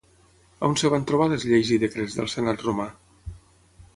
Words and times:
On 0.67 0.71
es 0.79 0.83
van 0.93 1.05
trobar 1.11 1.27
les 1.33 1.45
lleis 1.51 1.69
i 1.77 1.77
decrets 1.85 2.17
del 2.21 2.33
senat 2.37 2.67
romà? 2.69 2.89